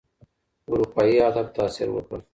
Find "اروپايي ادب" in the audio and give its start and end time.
0.71-1.47